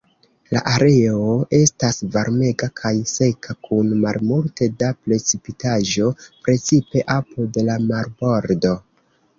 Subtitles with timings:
[0.55, 1.27] La areo
[1.57, 6.11] estas varmega kaj seka kun malmulte da precipitaĵo,
[6.49, 8.77] precipe apud la marbordo.